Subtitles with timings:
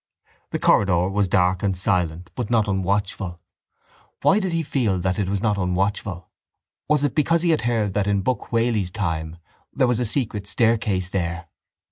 [0.49, 3.39] The corridor was dark and silent but not unwatchful.
[4.23, 6.27] Why did he feel that it was not unwatchful?
[6.89, 9.37] Was it because he had heard that in Buck Whaley's time
[9.71, 11.49] there was a secret staircase there?